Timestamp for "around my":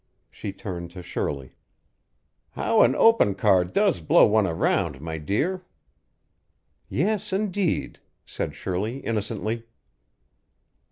4.47-5.19